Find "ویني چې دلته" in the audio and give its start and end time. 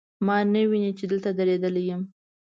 0.69-1.29